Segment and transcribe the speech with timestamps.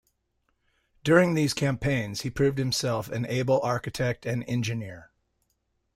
[1.03, 5.11] During these campaigns he proved himself an able architect and engineer.